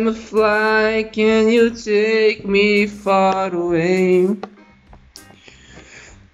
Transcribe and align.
I'm 0.00 0.08
a 0.08 0.14
fly, 0.14 1.10
can 1.12 1.50
you 1.50 1.70
take 1.72 2.46
me 2.46 2.86
far 2.86 3.54
away? 3.54 4.34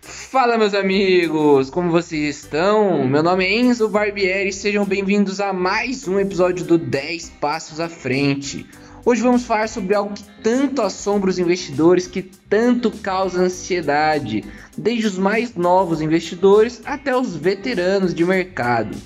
Fala 0.03 0.57
meus 0.57 0.73
amigos, 0.73 1.69
como 1.69 1.91
vocês 1.91 2.45
estão? 2.45 3.05
Meu 3.09 3.25
nome 3.25 3.45
é 3.45 3.59
Enzo 3.59 3.89
Barbieri 3.89 4.53
sejam 4.53 4.85
bem-vindos 4.85 5.41
a 5.41 5.53
mais 5.53 6.07
um 6.07 6.21
episódio 6.21 6.65
do 6.65 6.79
10 6.79 7.31
Passos 7.41 7.81
à 7.81 7.89
Frente. 7.89 8.65
Hoje 9.05 9.21
vamos 9.21 9.43
falar 9.43 9.69
sobre 9.69 9.97
algo 9.97 10.15
que 10.15 10.23
tanto 10.45 10.81
assombra 10.81 11.29
os 11.29 11.41
investidores, 11.41 12.07
que 12.07 12.23
tanto 12.23 12.93
causa 12.93 13.41
ansiedade, 13.41 14.45
desde 14.79 15.09
os 15.09 15.19
mais 15.19 15.57
novos 15.57 16.01
investidores 16.01 16.81
até 16.85 17.17
os 17.17 17.35
veteranos 17.35 18.15
de 18.15 18.25
mercado. 18.25 18.97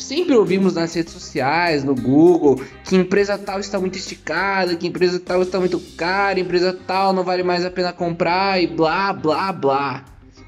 Sempre 0.00 0.34
ouvimos 0.34 0.74
nas 0.74 0.94
redes 0.94 1.12
sociais, 1.12 1.84
no 1.84 1.94
Google, 1.94 2.62
que 2.84 2.96
empresa 2.96 3.36
tal 3.36 3.60
está 3.60 3.78
muito 3.78 3.98
esticada, 3.98 4.74
que 4.74 4.86
empresa 4.86 5.20
tal 5.20 5.42
está 5.42 5.60
muito 5.60 5.78
cara, 5.94 6.40
empresa 6.40 6.72
tal 6.72 7.12
não 7.12 7.22
vale 7.22 7.42
mais 7.42 7.66
a 7.66 7.70
pena 7.70 7.92
comprar 7.92 8.60
e 8.60 8.66
blá 8.66 9.12
blá 9.12 9.52
blá. 9.52 10.04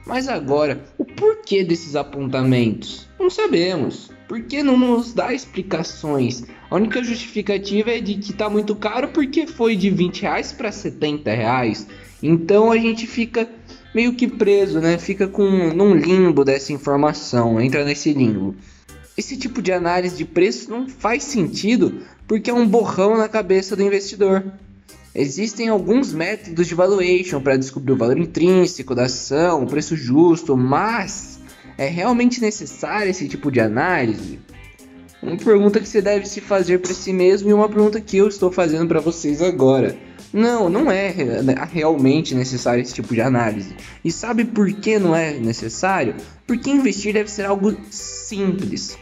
Mas 0.06 0.26
agora, 0.26 0.82
o 0.96 1.04
porquê 1.04 1.62
desses 1.62 1.94
apontamentos? 1.94 3.06
Não 3.20 3.28
sabemos. 3.28 4.10
Por 4.26 4.40
que 4.40 4.62
não 4.62 4.78
nos 4.78 5.12
dá 5.12 5.34
explicações? 5.34 6.44
A 6.70 6.76
única 6.76 7.04
justificativa 7.04 7.90
é 7.90 8.00
de 8.00 8.14
que 8.14 8.32
está 8.32 8.48
muito 8.48 8.74
caro 8.74 9.08
porque 9.08 9.46
foi 9.46 9.76
de 9.76 9.90
20 9.90 10.22
reais 10.22 10.50
para 10.50 10.72
70 10.72 11.30
reais. 11.30 11.86
Então 12.22 12.72
a 12.72 12.78
gente 12.78 13.06
fica 13.06 13.46
meio 13.94 14.14
que 14.14 14.26
preso, 14.26 14.80
né? 14.80 14.96
Fica 14.96 15.28
com 15.28 15.44
num 15.74 15.94
limbo 15.94 16.42
dessa 16.42 16.72
informação, 16.72 17.60
entra 17.60 17.84
nesse 17.84 18.14
limbo. 18.14 18.56
Esse 19.16 19.36
tipo 19.36 19.60
de 19.60 19.72
análise 19.72 20.16
de 20.16 20.24
preço 20.24 20.70
não 20.70 20.88
faz 20.88 21.22
sentido 21.24 22.00
porque 22.26 22.50
é 22.50 22.54
um 22.54 22.66
borrão 22.66 23.16
na 23.16 23.28
cabeça 23.28 23.76
do 23.76 23.82
investidor. 23.82 24.44
Existem 25.14 25.68
alguns 25.68 26.12
métodos 26.12 26.66
de 26.66 26.74
valuation 26.74 27.40
para 27.40 27.58
descobrir 27.58 27.92
o 27.92 27.96
valor 27.96 28.16
intrínseco 28.18 28.94
da 28.94 29.04
ação, 29.04 29.64
o 29.64 29.66
preço 29.66 29.94
justo, 29.94 30.56
mas 30.56 31.38
é 31.76 31.86
realmente 31.86 32.40
necessário 32.40 33.10
esse 33.10 33.28
tipo 33.28 33.50
de 33.50 33.60
análise? 33.60 34.38
Uma 35.22 35.36
pergunta 35.36 35.78
que 35.78 35.88
você 35.88 36.00
deve 36.00 36.26
se 36.26 36.40
fazer 36.40 36.78
para 36.78 36.94
si 36.94 37.12
mesmo 37.12 37.50
e 37.50 37.52
uma 37.52 37.68
pergunta 37.68 38.00
que 38.00 38.16
eu 38.16 38.26
estou 38.26 38.50
fazendo 38.50 38.88
para 38.88 39.00
vocês 39.00 39.42
agora. 39.42 39.96
Não, 40.32 40.70
não 40.70 40.90
é 40.90 41.14
realmente 41.70 42.34
necessário 42.34 42.80
esse 42.80 42.94
tipo 42.94 43.14
de 43.14 43.20
análise. 43.20 43.74
E 44.02 44.10
sabe 44.10 44.44
por 44.44 44.72
que 44.72 44.98
não 44.98 45.14
é 45.14 45.32
necessário? 45.38 46.14
Porque 46.46 46.70
investir 46.70 47.12
deve 47.12 47.30
ser 47.30 47.44
algo 47.44 47.76
simples. 47.90 48.98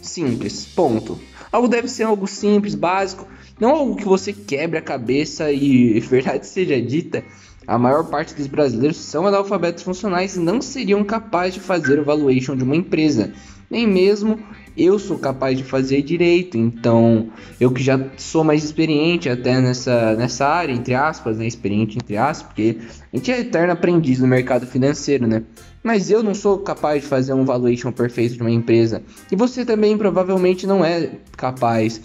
Simples, 0.00 0.64
ponto. 0.64 1.20
Algo 1.52 1.68
deve 1.68 1.88
ser 1.88 2.04
algo 2.04 2.26
simples, 2.26 2.74
básico, 2.74 3.26
não 3.58 3.70
algo 3.70 3.96
que 3.96 4.04
você 4.04 4.32
quebre 4.32 4.78
a 4.78 4.82
cabeça 4.82 5.52
e, 5.52 5.98
verdade 6.00 6.46
seja 6.46 6.80
dita, 6.80 7.22
a 7.66 7.78
maior 7.78 8.04
parte 8.08 8.34
dos 8.34 8.46
brasileiros 8.46 8.96
são 8.96 9.26
analfabetos 9.26 9.82
funcionais 9.82 10.36
e 10.36 10.40
não 10.40 10.62
seriam 10.62 11.04
capazes 11.04 11.54
de 11.54 11.60
fazer 11.60 11.98
o 11.98 12.04
valuation 12.04 12.56
de 12.56 12.64
uma 12.64 12.74
empresa. 12.74 13.32
Nem 13.68 13.86
mesmo 13.86 14.40
eu 14.76 14.98
sou 14.98 15.18
capaz 15.18 15.56
de 15.56 15.64
fazer 15.64 16.02
direito. 16.02 16.56
Então, 16.56 17.30
eu 17.60 17.70
que 17.70 17.82
já 17.82 17.98
sou 18.16 18.44
mais 18.44 18.64
experiente 18.64 19.28
até 19.28 19.60
nessa, 19.60 20.14
nessa 20.16 20.46
área, 20.46 20.72
entre 20.72 20.94
aspas, 20.94 21.38
né? 21.38 21.46
Experiente 21.46 21.96
entre 21.96 22.16
aspas, 22.16 22.48
porque 22.48 22.78
a 23.12 23.16
gente 23.16 23.30
é 23.30 23.40
eterno 23.40 23.72
aprendiz 23.72 24.20
no 24.20 24.26
mercado 24.26 24.66
financeiro, 24.66 25.26
né? 25.26 25.42
Mas 25.82 26.10
eu 26.10 26.22
não 26.22 26.34
sou 26.34 26.58
capaz 26.58 27.02
de 27.02 27.08
fazer 27.08 27.32
um 27.32 27.44
valuation 27.44 27.90
perfeito 27.90 28.34
de 28.34 28.40
uma 28.40 28.50
empresa. 28.50 29.02
E 29.30 29.36
você 29.36 29.64
também 29.64 29.96
provavelmente 29.96 30.66
não 30.66 30.84
é 30.84 31.10
capaz. 31.36 32.00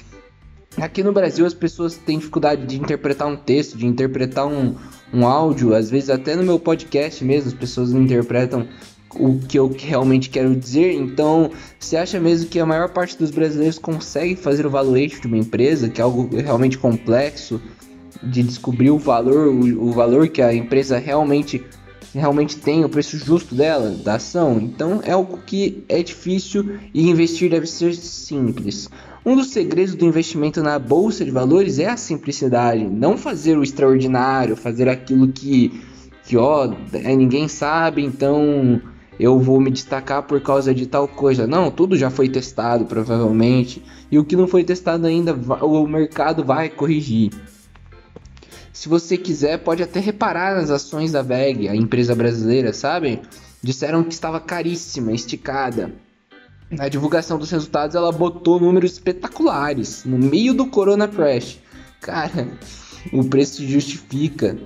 Aqui 0.78 1.02
no 1.02 1.14
Brasil 1.14 1.46
as 1.46 1.54
pessoas 1.54 1.96
têm 1.96 2.20
dificuldade 2.20 2.66
de 2.66 2.78
interpretar 2.78 3.28
um 3.28 3.38
texto, 3.38 3.78
de 3.78 3.86
interpretar 3.86 4.46
um, 4.46 4.76
um 5.14 5.26
áudio, 5.26 5.74
às 5.74 5.90
vezes 5.90 6.10
até 6.10 6.36
no 6.36 6.44
meu 6.44 6.60
podcast 6.60 7.24
mesmo 7.24 7.48
as 7.48 7.54
pessoas 7.54 7.92
interpretam 7.92 8.68
o 9.16 9.40
que 9.40 9.58
eu 9.58 9.74
realmente 9.78 10.30
quero 10.30 10.56
dizer. 10.56 10.94
Então, 10.94 11.52
você 11.80 11.98
acha 11.98 12.20
mesmo 12.20 12.50
que 12.50 12.60
a 12.60 12.66
maior 12.66 12.90
parte 12.90 13.18
dos 13.18 13.32
brasileiros 13.32 13.80
consegue 13.80 14.36
fazer 14.36 14.66
o 14.66 14.70
valuation 14.70 15.22
de 15.22 15.28
uma 15.28 15.38
empresa, 15.38 15.90
que 15.90 16.02
é 16.02 16.04
algo 16.04 16.30
realmente 16.36 16.78
complexo 16.78 17.62
de 18.24 18.44
descobrir 18.44 18.92
o 18.92 18.98
valor, 18.98 19.48
o, 19.48 19.90
o 19.90 19.92
valor 19.92 20.28
que 20.28 20.42
a 20.42 20.54
empresa 20.54 20.98
realmente 20.98 21.64
realmente 22.14 22.56
tem, 22.56 22.86
o 22.86 22.90
preço 22.90 23.18
justo 23.18 23.54
dela, 23.54 23.90
da 23.90 24.16
ação? 24.16 24.58
Então, 24.62 25.02
é 25.04 25.12
algo 25.12 25.40
que 25.46 25.84
é 25.90 26.02
difícil 26.02 26.80
e 26.94 27.10
investir 27.10 27.50
deve 27.50 27.68
ser 27.68 27.94
simples. 27.94 28.90
Um 29.26 29.36
dos 29.36 29.48
segredos 29.48 29.96
do 29.96 30.06
investimento 30.06 30.62
na 30.62 30.80
bolsa 30.80 31.26
de 31.26 31.32
valores 31.32 31.80
é 31.80 31.88
a 31.88 31.98
simplicidade, 31.98 32.86
não 32.86 33.18
fazer 33.18 33.58
o 33.58 33.64
extraordinário, 33.64 34.56
fazer 34.56 34.88
aquilo 34.88 35.28
que, 35.28 35.82
que 36.26 36.38
ó, 36.38 36.72
é, 36.94 37.16
ninguém 37.16 37.48
sabe, 37.48 38.04
então 38.04 38.82
eu 39.20 39.40
vou 39.40 39.60
me 39.60 39.72
destacar 39.72 40.24
por 40.24 40.42
causa 40.42 40.74
de 40.74 40.86
tal 40.86 41.08
coisa. 41.08 41.48
Não, 41.48 41.72
tudo 41.72 41.98
já 41.98 42.10
foi 42.10 42.30
testado, 42.30 42.86
provavelmente, 42.86 43.84
e 44.12 44.20
o 44.20 44.26
que 44.26 44.36
não 44.36 44.48
foi 44.48 44.64
testado 44.64 45.08
ainda, 45.08 45.34
o 45.34 45.88
mercado 45.88 46.44
vai 46.44 46.70
corrigir. 46.70 47.32
Se 48.74 48.90
você 48.90 49.18
quiser, 49.18 49.60
pode 49.60 49.82
até 49.82 50.00
reparar 50.00 50.56
nas 50.56 50.70
ações 50.70 51.12
da 51.12 51.22
VEG, 51.22 51.70
a 51.70 51.76
empresa 51.76 52.14
brasileira, 52.14 52.74
sabe? 52.74 53.22
Disseram 53.64 54.04
que 54.04 54.14
estava 54.14 54.40
caríssima, 54.40 55.12
esticada 55.14 55.94
na 56.70 56.88
divulgação 56.88 57.38
dos 57.38 57.52
resultados, 57.52 57.96
ela 57.96 58.12
botou 58.12 58.60
números 58.60 58.94
espetaculares 58.94 60.04
no 60.04 60.18
meio 60.18 60.54
do 60.54 60.68
Corona 60.68 61.08
Crash. 61.08 61.60
Cara, 62.02 62.48
o 63.14 63.24
preço 63.24 63.66
justifica. 63.66 64.58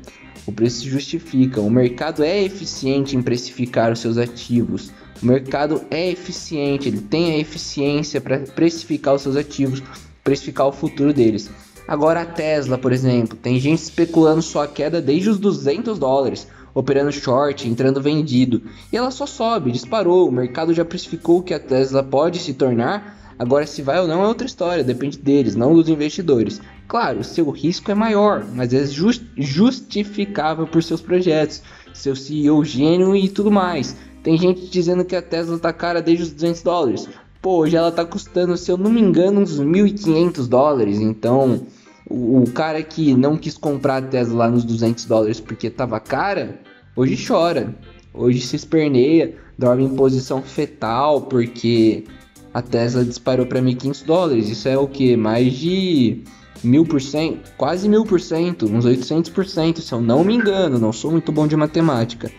O 0.50 0.52
preço 0.52 0.80
se 0.80 0.90
justifica. 0.90 1.62
O 1.62 1.70
mercado 1.70 2.24
é 2.24 2.44
eficiente 2.44 3.16
em 3.16 3.22
precificar 3.22 3.92
os 3.92 4.00
seus 4.00 4.18
ativos. 4.18 4.92
O 5.22 5.26
mercado 5.28 5.84
é 5.92 6.10
eficiente, 6.10 6.88
ele 6.88 7.02
tem 7.02 7.34
a 7.34 7.38
eficiência 7.38 8.20
para 8.20 8.40
precificar 8.40 9.14
os 9.14 9.22
seus 9.22 9.36
ativos, 9.36 9.84
precificar 10.24 10.66
o 10.66 10.72
futuro 10.72 11.14
deles. 11.14 11.52
Agora 11.88 12.22
a 12.22 12.26
Tesla, 12.26 12.80
por 12.80 12.92
exemplo, 12.92 13.38
tem 13.38 13.60
gente 13.60 13.78
especulando 13.78 14.42
sua 14.42 14.68
queda 14.68 15.00
desde 15.00 15.30
os 15.30 15.38
200 15.38 16.00
dólares 16.00 16.48
operando 16.74 17.12
short, 17.12 17.68
entrando 17.68 18.02
vendido. 18.02 18.64
E 18.92 18.98
ela 18.98 19.12
só 19.12 19.28
sobe, 19.28 19.72
disparou. 19.72 20.28
O 20.28 20.32
mercado 20.32 20.74
já 20.74 20.84
precificou 20.84 21.44
que 21.44 21.54
a 21.54 21.60
Tesla 21.60 22.02
pode 22.02 22.40
se 22.40 22.56
tornar. 22.56 23.36
Agora, 23.38 23.68
se 23.68 23.84
vai 23.84 24.00
ou 24.00 24.08
não 24.08 24.24
é 24.24 24.28
outra 24.28 24.48
história, 24.48 24.84
depende 24.84 25.20
deles, 25.20 25.56
não 25.56 25.76
dos 25.76 25.90
investidores. 25.90 26.60
Claro, 26.90 27.24
seu 27.24 27.48
risco 27.52 27.92
é 27.92 27.94
maior, 27.94 28.44
mas 28.52 28.74
é 28.74 28.84
just, 28.84 29.22
justificável 29.38 30.66
por 30.66 30.82
seus 30.82 31.00
projetos, 31.00 31.62
seu 31.94 32.16
CEO 32.16 32.66
gênio 32.66 33.16
e 33.16 33.30
tudo 33.30 33.52
mais. 33.52 33.96
Tem 34.24 34.36
gente 34.36 34.68
dizendo 34.72 35.06
que 35.06 35.16
a 35.16 35.22
Tesla 35.22 35.60
tá 35.60 35.72
cara 35.72 36.02
desde 36.02 36.24
os 36.24 36.32
200 36.32 36.64
dólares. 36.64 37.08
Pô, 37.44 37.60
hoje 37.60 37.76
ela 37.76 37.92
tá 37.92 38.04
custando, 38.04 38.58
se 38.58 38.72
eu 38.72 38.76
não 38.76 38.90
me 38.90 39.00
engano, 39.00 39.40
uns 39.40 39.62
1.500 39.62 40.48
dólares. 40.48 41.00
Então, 41.00 41.68
o, 42.10 42.42
o, 42.42 42.52
cara 42.52 42.82
que 42.82 43.14
não 43.14 43.38
quis 43.38 43.56
comprar 43.56 43.98
a 43.98 44.02
Tesla 44.02 44.40
lá 44.40 44.50
nos 44.50 44.66
200 44.66 45.06
dólares 45.06 45.40
porque 45.40 45.70
tava 45.70 46.00
cara, 46.00 46.60
hoje 46.96 47.24
chora. 47.24 47.78
Hoje 48.12 48.42
se 48.42 48.56
esperneia, 48.56 49.36
dorme 49.56 49.84
em 49.84 49.96
posição 49.96 50.42
fetal 50.42 51.22
porque 51.22 52.04
a 52.52 52.64
Tesla 52.64 53.06
disparou 53.06 53.46
para 53.46 53.62
1.500 53.62 54.06
dólares. 54.06 54.50
Isso 54.50 54.68
é 54.68 54.76
o 54.76 54.88
que? 54.88 55.16
Mais 55.16 55.54
de 55.54 56.24
mil 56.64 56.86
por 56.86 57.02
cento, 57.02 57.52
quase 57.58 57.88
mil 57.88 58.06
por 58.06 58.20
cento, 58.20 58.66
uns 58.66 58.86
800 58.86 59.32
por 59.32 59.46
cento, 59.46 59.82
se 59.82 59.94
eu 59.94 60.02
não 60.02 60.24
me 60.24 60.34
engano. 60.34 60.80
Não 60.80 60.92
sou 60.92 61.12
muito 61.12 61.32
bom 61.32 61.48
de 61.48 61.56
matemática. 61.56 62.32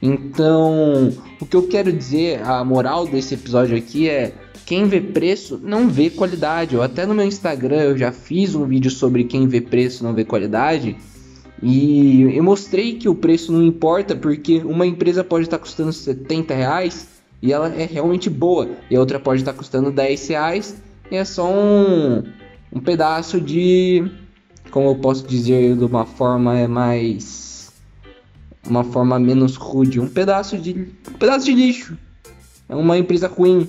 Então, 0.00 1.12
o 1.40 1.46
que 1.46 1.56
eu 1.56 1.66
quero 1.66 1.92
dizer, 1.92 2.42
a 2.42 2.64
moral 2.64 3.06
desse 3.06 3.34
episódio 3.34 3.76
aqui 3.76 4.08
é 4.08 4.32
quem 4.64 4.84
vê 4.86 5.00
preço 5.00 5.58
não 5.62 5.88
vê 5.88 6.10
qualidade. 6.10 6.74
Eu 6.74 6.82
até 6.82 7.06
no 7.06 7.14
meu 7.14 7.26
Instagram 7.26 7.80
eu 7.80 7.98
já 7.98 8.12
fiz 8.12 8.54
um 8.54 8.66
vídeo 8.66 8.90
sobre 8.90 9.24
quem 9.24 9.48
vê 9.48 9.60
preço 9.60 10.04
não 10.04 10.14
vê 10.14 10.24
qualidade. 10.24 10.96
E 11.62 12.22
eu 12.36 12.44
mostrei 12.44 12.94
que 12.94 13.08
o 13.08 13.14
preço 13.14 13.50
não 13.50 13.62
importa 13.62 14.14
porque 14.14 14.58
uma 14.58 14.86
empresa 14.86 15.24
pode 15.24 15.46
estar 15.46 15.58
custando 15.58 15.92
70 15.92 16.54
reais 16.54 17.08
e 17.42 17.52
ela 17.52 17.68
é 17.74 17.84
realmente 17.84 18.30
boa. 18.30 18.68
E 18.90 18.94
a 18.94 19.00
outra 19.00 19.18
pode 19.18 19.40
estar 19.40 19.52
custando 19.52 19.90
10 19.90 20.28
reais 20.28 20.76
e 21.10 21.16
é 21.16 21.24
só 21.24 21.50
um, 21.50 22.22
um 22.72 22.80
pedaço 22.80 23.40
de. 23.40 24.10
Como 24.70 24.90
eu 24.90 24.96
posso 24.96 25.26
dizer 25.26 25.76
de 25.76 25.84
uma 25.84 26.04
forma 26.04 26.66
mais. 26.68 27.72
Uma 28.66 28.84
forma 28.84 29.18
menos 29.18 29.56
rude. 29.56 30.00
Um 30.00 30.08
pedaço 30.08 30.58
de. 30.58 30.72
Um 31.08 31.18
pedaço 31.18 31.46
de 31.46 31.54
lixo. 31.54 31.96
É 32.68 32.74
uma 32.74 32.98
empresa 32.98 33.28
ruim. 33.28 33.68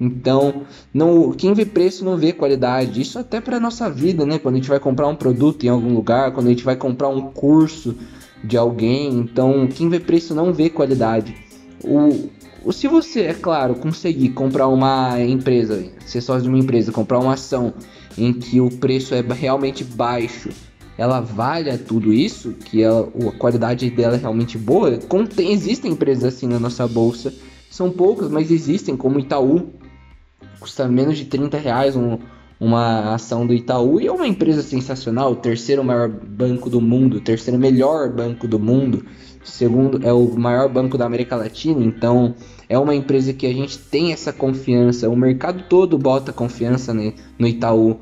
Então, 0.00 0.62
não, 0.92 1.32
quem 1.32 1.54
vê 1.54 1.64
preço 1.64 2.04
não 2.04 2.16
vê 2.16 2.32
qualidade. 2.32 3.00
Isso 3.00 3.18
até 3.18 3.40
para 3.40 3.60
nossa 3.60 3.88
vida, 3.88 4.26
né? 4.26 4.38
Quando 4.38 4.56
a 4.56 4.58
gente 4.58 4.68
vai 4.68 4.80
comprar 4.80 5.06
um 5.06 5.16
produto 5.16 5.64
em 5.64 5.68
algum 5.68 5.94
lugar, 5.94 6.32
quando 6.32 6.48
a 6.48 6.50
gente 6.50 6.64
vai 6.64 6.76
comprar 6.76 7.08
um 7.08 7.30
curso 7.30 7.96
de 8.42 8.56
alguém, 8.56 9.20
então 9.20 9.66
quem 9.66 9.88
vê 9.88 9.98
preço 9.98 10.34
não 10.34 10.52
vê 10.52 10.68
qualidade. 10.68 11.34
O, 11.82 12.72
se 12.72 12.88
você, 12.88 13.22
é 13.22 13.34
claro, 13.34 13.74
conseguir 13.74 14.30
comprar 14.30 14.68
uma 14.68 15.20
empresa, 15.20 15.84
ser 16.04 16.20
sócio 16.20 16.42
de 16.42 16.48
uma 16.48 16.58
empresa, 16.58 16.92
comprar 16.92 17.18
uma 17.18 17.34
ação 17.34 17.74
em 18.16 18.32
que 18.32 18.60
o 18.60 18.70
preço 18.70 19.14
é 19.14 19.20
realmente 19.20 19.84
baixo, 19.84 20.50
ela 20.96 21.20
valha 21.20 21.76
tudo 21.76 22.12
isso, 22.12 22.52
que 22.52 22.82
ela, 22.82 23.08
a 23.28 23.32
qualidade 23.32 23.90
dela 23.90 24.14
é 24.14 24.18
realmente 24.18 24.56
boa, 24.56 24.96
contém, 24.98 25.52
existem 25.52 25.92
empresas 25.92 26.34
assim 26.34 26.46
na 26.46 26.58
nossa 26.58 26.86
bolsa, 26.86 27.34
são 27.70 27.90
poucas, 27.90 28.30
mas 28.30 28.50
existem, 28.50 28.96
como 28.96 29.18
Itaú, 29.18 29.70
custa 30.60 30.86
menos 30.86 31.18
de 31.18 31.24
30 31.24 31.58
reais 31.58 31.96
um, 31.96 32.18
uma 32.58 33.14
ação 33.14 33.46
do 33.46 33.52
Itaú 33.52 34.00
e 34.00 34.06
é 34.06 34.12
uma 34.12 34.26
empresa 34.26 34.62
sensacional, 34.62 35.32
o 35.32 35.36
terceiro 35.36 35.82
maior 35.84 36.08
banco 36.08 36.70
do 36.70 36.80
mundo, 36.80 37.18
o 37.18 37.20
terceiro 37.20 37.58
melhor 37.58 38.10
banco 38.10 38.46
do 38.46 38.58
mundo, 38.58 39.04
segundo 39.42 40.06
é 40.06 40.12
o 40.12 40.38
maior 40.38 40.68
banco 40.68 40.96
da 40.96 41.04
América 41.04 41.36
Latina, 41.36 41.84
então 41.84 42.34
é 42.68 42.78
uma 42.78 42.94
empresa 42.94 43.32
que 43.32 43.46
a 43.46 43.52
gente 43.52 43.78
tem 43.78 44.12
essa 44.12 44.32
confiança, 44.32 45.08
o 45.08 45.16
mercado 45.16 45.64
todo 45.68 45.98
bota 45.98 46.32
confiança 46.32 46.94
né, 46.94 47.12
no 47.38 47.46
Itaú. 47.46 48.00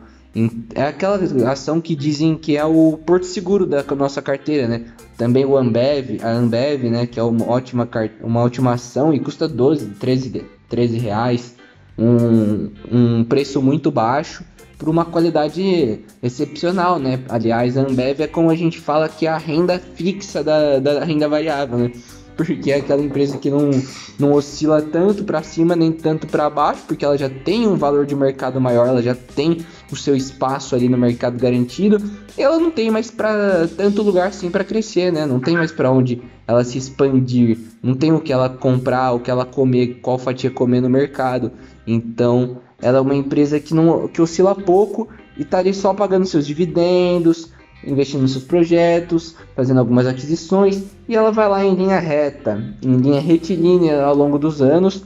É 0.75 0.84
aquela 0.84 1.19
ação 1.50 1.78
que 1.78 1.94
dizem 1.94 2.37
que 2.37 2.56
é 2.56 2.64
o 2.64 2.98
porto 3.05 3.26
seguro 3.26 3.66
da 3.66 3.82
nossa 3.94 4.22
carteira, 4.22 4.66
né? 4.66 4.87
Também 5.19 5.44
o 5.44 5.58
Ambev, 5.58 6.22
a 6.22 6.31
Ambev, 6.31 6.84
né? 6.84 7.06
Que 7.06 7.20
é 7.20 7.22
uma 7.22 7.46
ótima, 7.46 7.87
uma 8.22 8.40
ótima 8.40 8.72
ação 8.72 9.12
e 9.12 9.20
custa 9.20 9.46
12, 9.46 9.88
13, 10.00 10.43
13 10.70 10.96
reais 10.96 11.55
um, 11.99 12.71
um 12.91 13.25
preço 13.25 13.61
muito 13.61 13.91
baixo 13.91 14.44
por 14.83 14.89
uma 14.89 15.05
qualidade 15.05 16.00
excepcional, 16.21 16.99
né? 16.99 17.21
Aliás, 17.29 17.79
a 17.79 17.83
Ambev 17.83 18.21
é 18.21 18.27
como 18.27 18.50
a 18.50 18.56
gente 18.56 18.81
fala 18.81 19.09
que 19.09 19.27
é 19.27 19.31
a 19.31 19.39
renda 19.39 19.79
fixa 19.79 20.43
da, 20.43 20.81
da 20.81 21.05
renda 21.05 21.29
variável, 21.29 21.79
né? 21.79 21.93
Porque 22.37 22.73
é 22.73 22.77
aquela 22.77 23.03
empresa 23.03 23.39
que 23.39 23.49
não, 23.49 23.71
não 24.19 24.33
oscila 24.33 24.83
tanto 24.83 25.23
para 25.23 25.43
cima 25.43 25.77
nem 25.77 25.93
tanto 25.93 26.27
para 26.27 26.50
baixo, 26.50 26.83
porque 26.89 27.05
ela 27.05 27.17
já 27.17 27.29
tem 27.29 27.69
um 27.69 27.77
valor 27.77 28.06
de 28.06 28.17
mercado 28.17 28.61
maior, 28.61 28.89
ela 28.89 29.03
já 29.03 29.15
tem 29.15 29.59
o 29.93 29.94
seu 29.97 30.17
espaço 30.17 30.75
ali 30.75 30.89
no 30.89 30.99
mercado 30.99 31.39
garantido, 31.39 32.03
ela 32.37 32.59
não 32.59 32.71
tem 32.71 32.91
mais 32.91 33.11
para 33.11 33.69
tanto 33.69 34.03
lugar 34.03 34.29
assim 34.29 34.50
para 34.50 34.65
crescer, 34.65 35.12
né? 35.12 35.27
Não 35.27 35.39
tem 35.39 35.55
mais 35.55 35.71
para 35.71 35.93
onde 35.93 36.23
ela 36.47 36.65
se 36.65 36.79
expandir, 36.79 37.59
não 37.83 37.94
tem 37.94 38.12
o 38.12 38.21
que 38.21 38.33
ela 38.33 38.49
comprar, 38.49 39.12
o 39.12 39.21
que 39.21 39.31
ela 39.31 39.44
comer, 39.44 40.00
qual 40.03 40.19
fatia 40.19 40.50
comer 40.50 40.81
no 40.81 40.91
mercado. 40.91 41.53
Então, 41.87 42.58
ela 42.81 42.99
é 42.99 43.00
uma 43.00 43.14
empresa 43.14 43.58
que, 43.61 43.75
não, 43.75 44.08
que 44.08 44.20
oscila 44.20 44.55
pouco 44.55 45.08
e 45.37 45.43
está 45.43 45.58
ali 45.58 45.73
só 45.73 45.93
pagando 45.94 46.26
seus 46.26 46.46
dividendos, 46.46 47.50
investindo 47.84 48.23
nos 48.23 48.32
seus 48.32 48.44
projetos, 48.44 49.34
fazendo 49.55 49.81
algumas 49.81 50.06
aquisições 50.06 50.84
e 51.08 51.17
ela 51.17 51.32
vai 51.32 51.49
lá 51.49 51.64
em 51.64 51.75
linha 51.75 51.99
reta, 51.99 52.76
em 52.82 52.96
linha 52.96 53.20
retilínea 53.20 54.02
ao 54.02 54.14
longo 54.14 54.38
dos 54.38 54.62
anos 54.62 55.05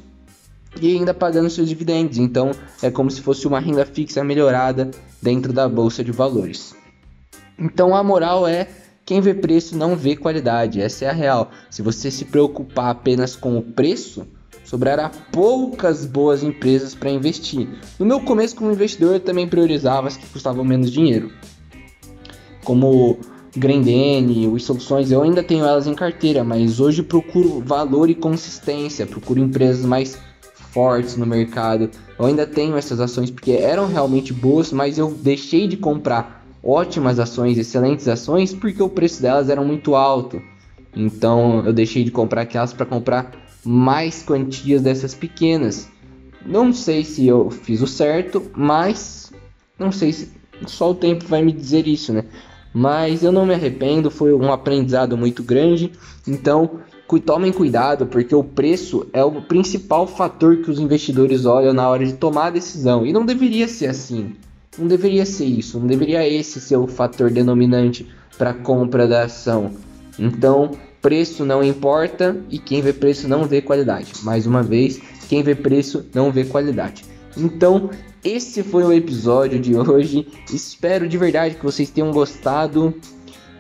e 0.81 0.95
ainda 0.95 1.15
pagando 1.15 1.51
seus 1.51 1.69
dividendos. 1.69 2.19
Então, 2.19 2.51
é 2.83 2.91
como 2.91 3.11
se 3.11 3.21
fosse 3.21 3.47
uma 3.47 3.61
renda 3.61 3.85
fixa 3.85 4.23
melhorada 4.23 4.91
dentro 5.23 5.53
da 5.53 5.69
bolsa 5.69 6.05
de 6.05 6.13
valores. 6.13 6.75
Então, 7.59 7.95
a 7.95 8.03
moral 8.03 8.47
é 8.47 8.69
quem 9.05 9.21
vê 9.21 9.33
preço 9.33 9.77
não 9.77 9.97
vê 9.97 10.17
qualidade, 10.17 10.81
essa 10.81 11.05
é 11.05 11.09
a 11.09 11.13
real. 11.13 11.51
Se 11.71 11.81
você 11.81 12.11
se 12.11 12.25
preocupar 12.25 12.91
apenas 12.91 13.37
com 13.37 13.57
o 13.57 13.63
preço, 13.63 14.27
sobrará 14.67 15.11
poucas 15.33 16.05
boas 16.05 16.43
empresas 16.43 16.95
para 16.95 17.09
investir. 17.09 17.69
No 17.99 18.05
meu 18.05 18.21
começo 18.21 18.57
como 18.57 18.73
investidor, 18.73 19.15
eu 19.15 19.21
também 19.21 19.49
priorizava 19.49 20.09
as 20.09 20.17
que 20.17 20.27
custavam 20.27 20.65
menos 20.65 20.93
dinheiro. 20.93 21.31
Como 22.65 23.19
Grendene, 23.57 24.49
os 24.49 24.65
Soluções, 24.65 25.11
eu 25.11 25.23
ainda 25.23 25.43
tenho 25.43 25.65
elas 25.65 25.87
em 25.87 25.95
carteira, 25.95 26.43
mas 26.43 26.81
hoje 26.81 27.03
procuro 27.03 27.63
valor 27.65 28.11
e 28.11 28.15
consistência, 28.15 29.07
procuro 29.07 29.41
empresas 29.41 29.85
mais 29.85 30.19
fortes 30.73 31.17
no 31.17 31.25
mercado. 31.25 31.89
Eu 32.19 32.27
ainda 32.27 32.47
tenho 32.47 32.77
essas 32.77 33.01
ações 33.01 33.31
porque 33.31 33.53
eram 33.53 33.87
realmente 33.87 34.33
boas, 34.33 34.73
mas 34.73 34.99
eu 34.99 35.11
deixei 35.11 35.69
de 35.69 35.77
comprar 35.77 36.45
ótimas 36.63 37.21
ações, 37.21 37.57
excelentes 37.57 38.09
ações, 38.09 38.53
porque 38.53 38.83
o 38.83 38.89
preço 38.89 39.23
delas 39.23 39.49
era 39.49 39.63
muito 39.63 39.95
alto. 39.95 40.43
Então 40.95 41.65
eu 41.65 41.73
deixei 41.73 42.03
de 42.03 42.11
comprar 42.11 42.43
aquelas 42.43 42.73
para 42.73 42.85
comprar 42.85 43.46
mais 43.67 44.23
quantias 44.23 44.83
dessas 44.83 45.15
pequenas. 45.15 45.89
Não 46.45 46.73
sei 46.73 47.05
se 47.05 47.27
eu 47.27 47.51
fiz 47.51 47.83
o 47.83 47.87
certo, 47.87 48.51
mas 48.55 49.33
não 49.79 49.91
sei 49.91 50.13
se 50.13 50.31
só 50.67 50.93
o 50.93 50.95
tempo 50.95 51.27
vai 51.27 51.43
me 51.43 51.53
dizer 51.53 51.87
isso, 51.87 52.13
né? 52.13 52.25
Mas 52.73 53.23
eu 53.23 53.33
não 53.33 53.45
me 53.45 53.55
arrependo, 53.55 54.11
foi 54.11 54.33
um 54.33 54.53
aprendizado 54.53 55.17
muito 55.17 55.43
grande. 55.43 55.93
Então, 56.27 56.79
tomem 57.25 57.53
cuidado, 57.53 58.07
porque 58.07 58.35
o 58.35 58.45
preço 58.45 59.07
é 59.13 59.25
o 59.25 59.43
principal 59.43 60.07
fator 60.07 60.59
que 60.59 60.71
os 60.71 60.79
investidores 60.79 61.47
olham 61.47 61.73
na 61.73 61.89
hora 61.89 62.05
de 62.05 62.13
tomar 62.13 62.47
a 62.47 62.51
decisão. 62.51 63.07
E 63.07 63.13
não 63.13 63.25
deveria 63.25 63.67
ser 63.67 63.87
assim. 63.87 64.35
Não 64.79 64.87
deveria 64.87 65.25
ser 65.25 65.47
isso. 65.47 65.79
Não 65.79 65.87
deveria 65.87 66.29
esse 66.29 66.61
ser 66.61 66.77
o 66.77 66.87
fator 66.87 67.31
denominante 67.31 68.07
para 68.37 68.53
compra 68.53 69.09
da 69.09 69.25
ação. 69.25 69.73
Então, 70.19 70.73
Preço 71.07 71.45
não 71.45 71.63
importa 71.63 72.37
e 72.51 72.59
quem 72.59 72.83
vê 72.83 72.93
preço 72.93 73.29
não 73.29 73.45
vê 73.45 73.63
qualidade. 73.63 74.13
Mais 74.25 74.45
uma 74.45 74.61
vez, 74.61 75.01
quem 75.29 75.41
vê 75.41 75.55
preço 75.55 76.05
não 76.13 76.33
vê 76.33 76.45
qualidade. 76.45 77.05
Então, 77.37 77.91
esse 78.25 78.65
foi 78.65 78.83
o 78.83 78.93
episódio 78.93 79.61
de 79.61 79.77
hoje. 79.79 80.27
Espero 80.53 81.09
de 81.09 81.17
verdade 81.17 81.55
que 81.55 81.65
vocês 81.65 81.91
tenham 81.91 82.11
gostado. 82.11 82.93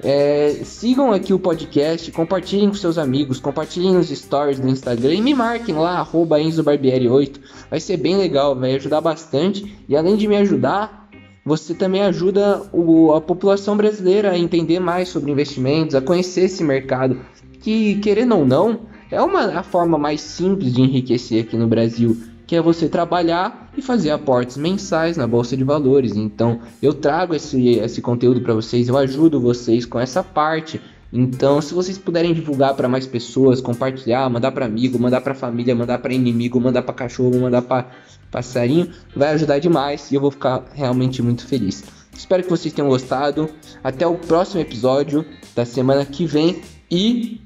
É, 0.02 0.56
sigam 0.64 1.12
aqui 1.12 1.32
o 1.32 1.38
podcast, 1.38 2.10
compartilhem 2.10 2.68
com 2.68 2.74
seus 2.74 2.98
amigos, 2.98 3.38
compartilhem 3.38 3.94
nos 3.94 4.08
stories 4.08 4.58
do 4.58 4.68
Instagram 4.68 5.14
e 5.14 5.22
me 5.22 5.32
marquem 5.32 5.76
lá, 5.76 6.00
arroba 6.00 6.40
EnzoBarbieri8. 6.40 7.36
Vai 7.70 7.78
ser 7.78 7.96
bem 7.96 8.16
legal, 8.16 8.56
vai 8.56 8.74
ajudar 8.74 9.00
bastante. 9.00 9.72
E 9.88 9.96
além 9.96 10.16
de 10.16 10.26
me 10.26 10.34
ajudar, 10.34 11.05
você 11.46 11.72
também 11.72 12.02
ajuda 12.02 12.60
o, 12.72 13.14
a 13.14 13.20
população 13.20 13.76
brasileira 13.76 14.32
a 14.32 14.38
entender 14.38 14.80
mais 14.80 15.08
sobre 15.08 15.30
investimentos, 15.30 15.94
a 15.94 16.00
conhecer 16.00 16.42
esse 16.42 16.64
mercado, 16.64 17.20
que 17.60 17.94
querendo 18.00 18.36
ou 18.36 18.44
não, 18.44 18.80
é 19.12 19.22
uma 19.22 19.56
a 19.56 19.62
forma 19.62 19.96
mais 19.96 20.20
simples 20.20 20.72
de 20.74 20.82
enriquecer 20.82 21.44
aqui 21.44 21.56
no 21.56 21.68
Brasil, 21.68 22.20
que 22.48 22.56
é 22.56 22.60
você 22.60 22.88
trabalhar 22.88 23.70
e 23.76 23.82
fazer 23.82 24.10
aportes 24.10 24.56
mensais 24.56 25.16
na 25.16 25.26
bolsa 25.26 25.56
de 25.56 25.62
valores. 25.62 26.16
Então, 26.16 26.58
eu 26.82 26.92
trago 26.92 27.32
esse, 27.32 27.70
esse 27.70 28.02
conteúdo 28.02 28.40
para 28.40 28.54
vocês, 28.54 28.88
eu 28.88 28.96
ajudo 28.96 29.40
vocês 29.40 29.86
com 29.86 30.00
essa 30.00 30.24
parte. 30.24 30.80
Então, 31.12 31.60
se 31.62 31.72
vocês 31.72 31.96
puderem 31.96 32.34
divulgar 32.34 32.74
para 32.74 32.88
mais 32.88 33.06
pessoas, 33.06 33.60
compartilhar, 33.60 34.28
mandar 34.28 34.52
para 34.52 34.66
amigo, 34.66 34.98
mandar 34.98 35.20
para 35.20 35.34
família, 35.34 35.74
mandar 35.74 35.98
para 35.98 36.12
inimigo, 36.12 36.60
mandar 36.60 36.82
para 36.82 36.94
cachorro, 36.94 37.40
mandar 37.40 37.62
para 37.62 37.86
passarinho, 38.30 38.90
vai 39.14 39.30
ajudar 39.30 39.58
demais 39.58 40.10
e 40.10 40.16
eu 40.16 40.20
vou 40.20 40.30
ficar 40.30 40.64
realmente 40.74 41.22
muito 41.22 41.46
feliz. 41.46 41.84
Espero 42.12 42.42
que 42.42 42.50
vocês 42.50 42.72
tenham 42.74 42.88
gostado. 42.88 43.48
Até 43.84 44.06
o 44.06 44.14
próximo 44.16 44.60
episódio 44.60 45.24
da 45.54 45.64
semana 45.64 46.04
que 46.04 46.26
vem 46.26 46.60
e 46.90 47.40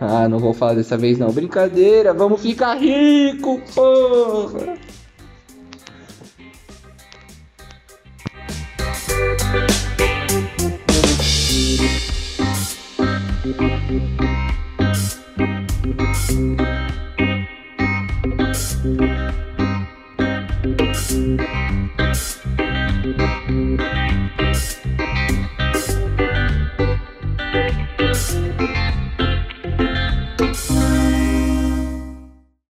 ah, 0.00 0.28
não 0.28 0.40
vou 0.40 0.52
falar 0.52 0.74
dessa 0.74 0.98
vez 0.98 1.16
não. 1.16 1.30
Brincadeira, 1.30 2.12
vamos 2.12 2.42
ficar 2.42 2.74
rico, 2.74 3.60
porra. 3.72 4.76
Podcast. 16.28 16.71